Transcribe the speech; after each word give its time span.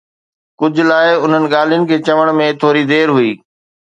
ڪجھ 0.59 0.81
لاءِ، 0.89 1.09
انھن 1.23 1.43
ڳالھين 1.53 1.81
کي 1.89 1.97
چوڻ 2.05 2.27
۾ 2.37 2.47
ٿوري 2.59 2.83
دير 2.91 3.07
ھئي. 3.17 3.31